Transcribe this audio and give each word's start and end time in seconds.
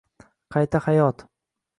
Qayta 0.55 0.81
hayot 0.85 1.23